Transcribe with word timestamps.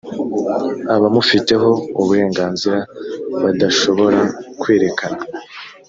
abamufitehou 0.95 1.75
burenganzira 2.07 2.79
badashobora 3.41 4.21
kwerekana 4.59 5.21